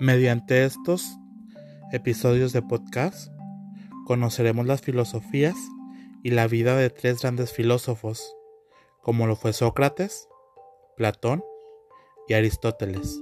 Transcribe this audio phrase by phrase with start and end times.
[0.00, 1.18] Mediante estos
[1.90, 3.32] episodios de podcast
[4.06, 5.56] conoceremos las filosofías
[6.22, 8.36] y la vida de tres grandes filósofos,
[9.02, 10.28] como lo fue Sócrates,
[10.96, 11.42] Platón
[12.28, 13.20] y Aristóteles.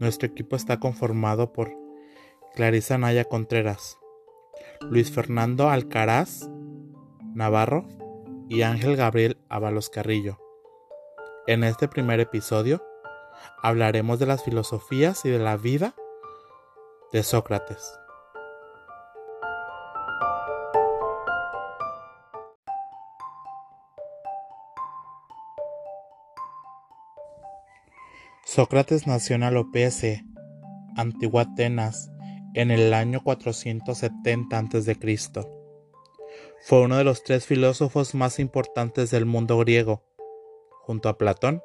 [0.00, 1.72] Nuestro equipo está conformado por
[2.56, 3.98] Clarisa Naya Contreras,
[4.80, 6.50] Luis Fernando Alcaraz
[7.34, 7.86] Navarro
[8.48, 10.40] y Ángel Gabriel Avalos Carrillo.
[11.46, 12.82] En este primer episodio
[13.62, 15.94] hablaremos de las filosofías y de la vida
[17.12, 17.98] de Sócrates.
[28.44, 30.24] Sócrates nació en Alopece,
[30.96, 32.10] Antigua Atenas,
[32.54, 34.98] en el año 470 a.C.
[36.62, 40.04] Fue uno de los tres filósofos más importantes del mundo griego,
[40.84, 41.60] junto a Platón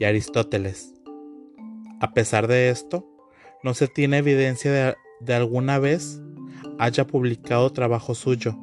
[0.00, 0.95] y Aristóteles.
[2.00, 3.06] A pesar de esto,
[3.62, 6.20] no se tiene evidencia de, de alguna vez
[6.78, 8.54] haya publicado trabajo suyo.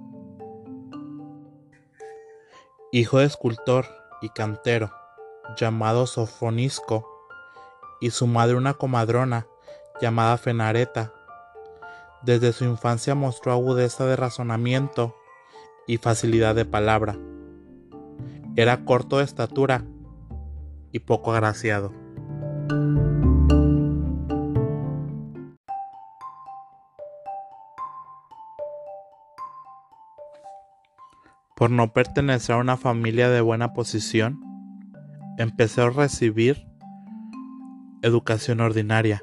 [2.92, 3.86] Hijo de escultor
[4.22, 4.92] y cantero,
[5.58, 7.09] llamado Sofonisco,
[8.00, 9.48] y su madre una comadrona
[10.02, 11.14] llamada Fenareta.
[12.22, 15.16] Desde su infancia mostró agudeza de razonamiento
[15.88, 17.17] y facilidad de palabra.
[18.56, 19.86] Era corto de estatura
[20.92, 21.92] y poco agraciado.
[31.64, 34.38] Por no pertenecer a una familia de buena posición,
[35.38, 36.67] empezó a recibir
[38.02, 39.22] educación ordinaria.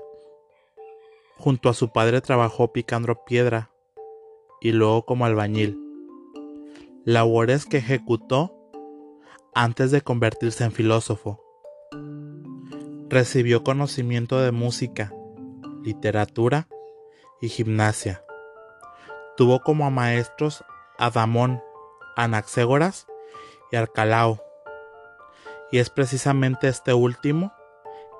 [1.36, 3.72] Junto a su padre trabajó picando piedra
[4.62, 5.78] y luego como albañil,
[7.04, 8.56] labores que ejecutó
[9.54, 11.44] antes de convertirse en filósofo.
[13.10, 15.12] Recibió conocimiento de música,
[15.84, 16.68] literatura
[17.42, 18.24] y gimnasia.
[19.36, 20.64] Tuvo como maestros
[20.98, 21.60] a Damón,
[22.22, 23.06] Anaxégoras
[23.70, 24.42] y Arcalao.
[25.72, 27.52] Y es precisamente este último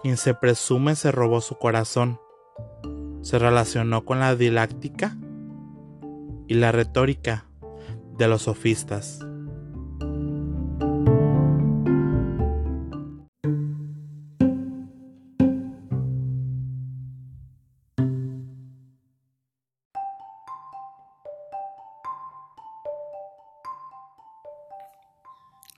[0.02, 2.20] quien se presume se robó su corazón.
[3.22, 5.16] Se relacionó con la didáctica
[6.46, 7.46] y la retórica
[8.16, 9.20] de los sofistas.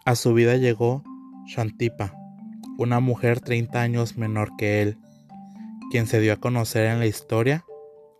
[0.04, 1.04] A su vida llegó
[1.46, 2.12] Shantipa,
[2.76, 4.98] una mujer 30 años menor que él,
[5.92, 7.64] quien se dio a conocer en la historia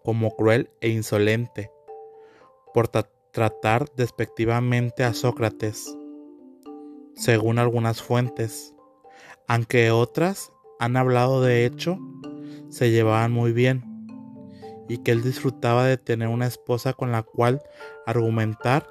[0.05, 1.73] como cruel e insolente
[2.73, 5.93] por tratar despectivamente a Sócrates,
[7.17, 8.77] según algunas fuentes,
[9.49, 11.99] aunque otras han hablado de hecho,
[12.69, 14.07] se llevaban muy bien
[14.89, 17.61] y que él disfrutaba de tener una esposa con la cual
[18.07, 18.87] argumentar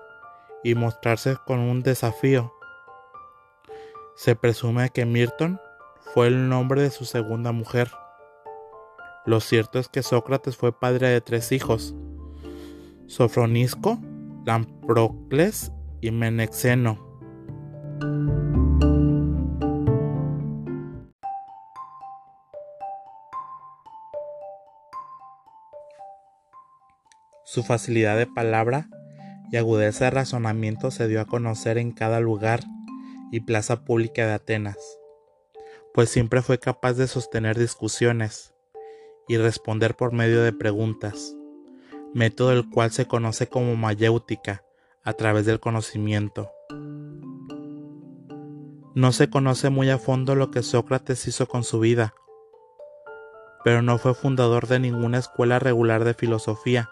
[0.61, 2.53] y mostrarse con un desafío
[4.21, 5.59] se presume que Mirton
[6.13, 7.89] fue el nombre de su segunda mujer.
[9.25, 11.95] Lo cierto es que Sócrates fue padre de tres hijos,
[13.07, 13.97] Sofronisco,
[14.45, 15.71] Lamprocles
[16.01, 16.99] y Menexeno.
[27.43, 28.87] Su facilidad de palabra
[29.51, 32.59] y agudeza de razonamiento se dio a conocer en cada lugar
[33.31, 34.77] y plaza pública de Atenas,
[35.93, 38.53] pues siempre fue capaz de sostener discusiones
[39.27, 41.35] y responder por medio de preguntas,
[42.13, 44.65] método el cual se conoce como mayéutica
[45.03, 46.51] a través del conocimiento.
[48.93, 52.13] No se conoce muy a fondo lo que Sócrates hizo con su vida,
[53.63, 56.89] pero no fue fundador de ninguna escuela regular de filosofía,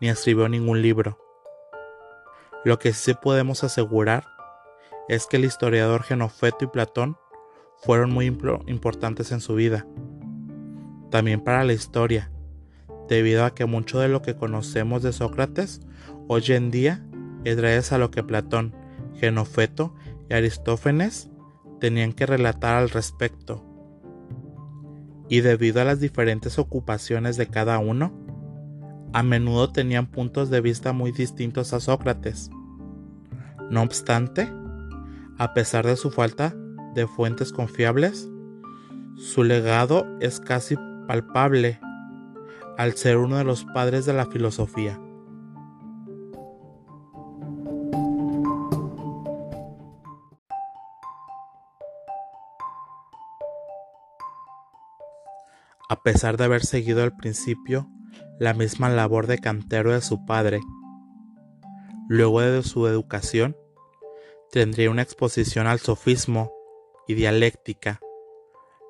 [0.00, 1.18] ni escribió ningún libro.
[2.64, 4.24] Lo que sí podemos asegurar
[5.10, 7.16] es que el historiador Genofeto y Platón
[7.78, 9.84] fueron muy importantes en su vida.
[11.10, 12.30] También para la historia,
[13.08, 15.80] debido a que mucho de lo que conocemos de Sócrates
[16.28, 17.04] hoy en día
[17.42, 18.72] es gracias a lo que Platón,
[19.16, 19.96] Genofeto
[20.28, 21.28] y Aristófanes
[21.80, 23.66] tenían que relatar al respecto.
[25.28, 28.12] Y debido a las diferentes ocupaciones de cada uno,
[29.12, 32.48] a menudo tenían puntos de vista muy distintos a Sócrates.
[33.70, 34.48] No obstante,
[35.40, 36.54] a pesar de su falta
[36.94, 38.28] de fuentes confiables,
[39.16, 40.76] su legado es casi
[41.08, 41.80] palpable
[42.76, 45.00] al ser uno de los padres de la filosofía.
[55.88, 57.90] a pesar de haber seguido al principio
[58.38, 60.60] la misma labor de cantero de su padre.
[62.08, 63.56] Luego de su educación,
[64.50, 66.52] tendría una exposición al sofismo
[67.06, 68.00] y dialéctica,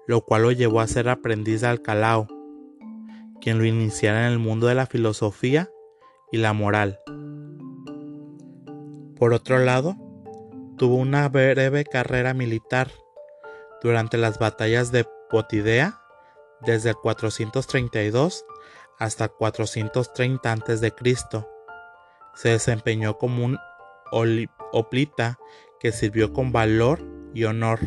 [0.07, 2.27] lo cual lo llevó a ser aprendiz de Alcalao,
[3.41, 5.71] quien lo iniciara en el mundo de la filosofía
[6.33, 6.99] y la moral.
[9.17, 9.97] Por otro lado,
[10.77, 12.91] tuvo una breve carrera militar
[13.83, 16.01] durante las batallas de Potidea
[16.63, 18.45] desde el 432
[18.99, 20.93] hasta 430 a.C.
[22.35, 23.59] Se desempeñó como un
[24.73, 25.39] oplita
[25.79, 27.81] que sirvió con valor y honor.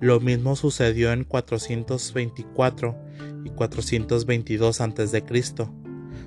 [0.00, 2.96] Lo mismo sucedió en 424
[3.44, 5.24] y 422 a.C.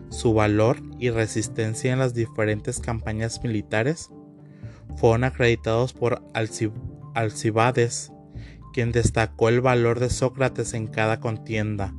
[0.09, 4.09] Su valor y resistencia en las diferentes campañas militares
[4.95, 6.23] fueron acreditados por
[7.13, 8.11] Alcibades,
[8.73, 11.93] quien destacó el valor de Sócrates en cada contienda.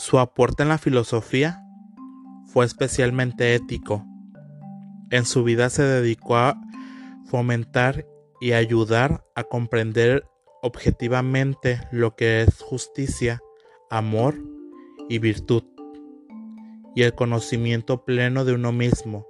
[0.00, 1.62] Su aporte en la filosofía
[2.46, 4.02] fue especialmente ético.
[5.10, 6.58] En su vida se dedicó a
[7.26, 8.06] fomentar
[8.40, 10.24] y ayudar a comprender
[10.62, 13.42] objetivamente lo que es justicia,
[13.90, 14.36] amor
[15.10, 15.64] y virtud,
[16.94, 19.28] y el conocimiento pleno de uno mismo.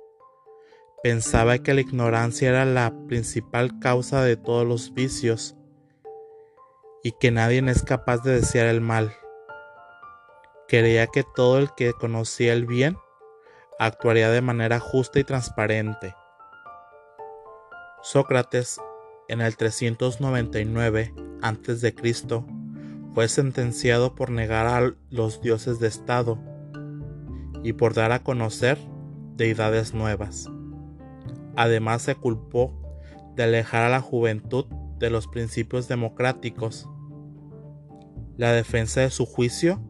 [1.03, 5.57] Pensaba que la ignorancia era la principal causa de todos los vicios
[7.03, 9.13] y que nadie es capaz de desear el mal.
[10.71, 12.97] Creía que todo el que conocía el bien
[13.81, 16.15] actuaría de manera justa y transparente.
[18.03, 18.81] Sócrates,
[19.27, 21.13] en el 399
[21.43, 21.95] a.C.,
[23.13, 26.39] fue sentenciado por negar a los dioses de Estado
[27.65, 28.79] y por dar a conocer
[29.35, 30.49] deidades nuevas.
[31.57, 32.81] Además se culpó
[33.35, 34.67] de alejar a la juventud
[35.01, 36.89] de los principios democráticos.
[38.37, 39.90] La defensa de su juicio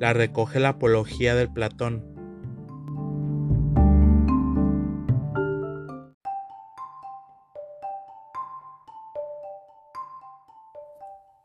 [0.00, 2.02] la recoge la apología del Platón.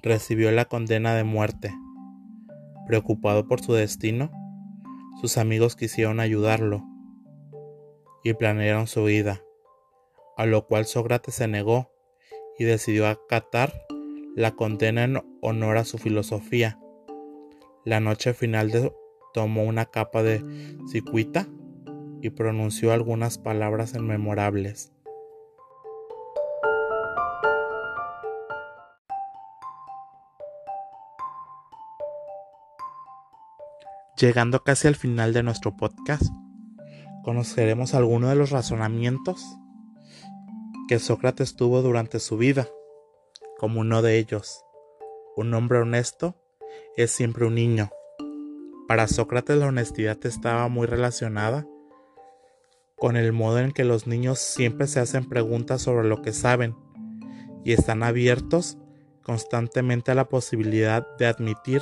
[0.01, 1.73] Recibió la condena de muerte.
[2.87, 4.31] Preocupado por su destino,
[5.19, 6.85] sus amigos quisieron ayudarlo
[8.23, 9.41] y planearon su huida,
[10.37, 11.91] a lo cual Sócrates se negó
[12.57, 13.73] y decidió acatar
[14.33, 16.79] la condena en honor a su filosofía
[17.85, 18.91] la noche final de,
[19.31, 20.43] tomó una capa de
[20.91, 21.47] cicuita
[22.21, 24.91] y pronunció algunas palabras inmemorables.
[34.17, 36.23] Llegando casi al final de nuestro podcast,
[37.23, 39.45] conoceremos algunos de los razonamientos
[40.88, 42.67] que Sócrates tuvo durante su vida,
[43.59, 44.63] como uno de ellos,
[45.35, 46.44] un hombre honesto
[46.97, 47.89] es siempre un niño.
[48.88, 51.68] Para Sócrates la honestidad estaba muy relacionada
[52.95, 56.75] con el modo en que los niños siempre se hacen preguntas sobre lo que saben
[57.63, 58.77] y están abiertos
[59.24, 61.81] constantemente a la posibilidad de admitir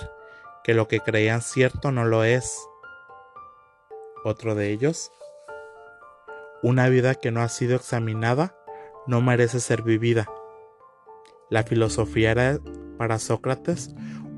[0.63, 2.67] que lo que creían cierto no lo es.
[4.23, 5.11] Otro de ellos,
[6.63, 8.55] una vida que no ha sido examinada
[9.05, 10.25] no merece ser vivida.
[11.49, 12.59] La filosofía era
[12.97, 13.93] para Sócrates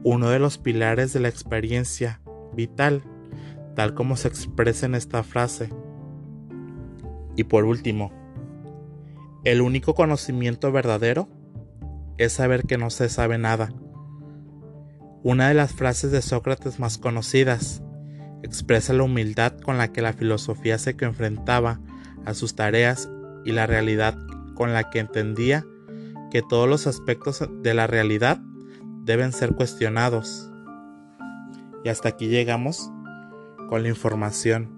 [0.05, 2.21] uno de los pilares de la experiencia
[2.53, 3.01] vital,
[3.75, 5.71] tal como se expresa en esta frase.
[7.35, 8.13] Y por último,
[9.43, 11.27] el único conocimiento verdadero
[12.19, 13.73] es saber que no se sabe nada.
[15.23, 17.81] Una de las frases de Sócrates más conocidas
[18.43, 21.79] expresa la humildad con la que la filosofía se enfrentaba
[22.25, 23.09] a sus tareas
[23.43, 24.15] y la realidad
[24.53, 25.65] con la que entendía
[26.29, 28.39] que todos los aspectos de la realidad
[29.05, 30.51] deben ser cuestionados.
[31.83, 32.91] Y hasta aquí llegamos
[33.69, 34.71] con la información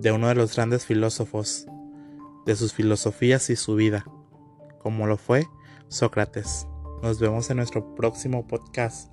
[0.00, 1.66] de uno de los grandes filósofos,
[2.46, 4.04] de sus filosofías y su vida,
[4.80, 5.46] como lo fue
[5.88, 6.66] Sócrates.
[7.02, 9.10] Nos vemos en nuestro próximo podcast.